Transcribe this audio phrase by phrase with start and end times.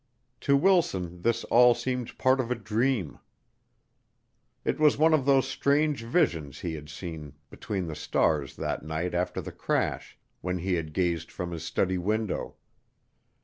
[0.39, 3.19] To Wilson this all seemed part of a dream.
[4.65, 9.13] It was one of those strange visions he had seen between the stars that night
[9.13, 12.55] after the crash when he had gazed from his study window.